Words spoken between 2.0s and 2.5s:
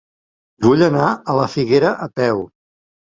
a peu.